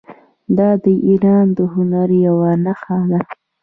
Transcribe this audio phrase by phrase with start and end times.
[0.57, 3.19] دا د ایران د هنر یوه نښه ده.